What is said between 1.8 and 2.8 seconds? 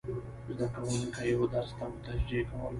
متوجه کول،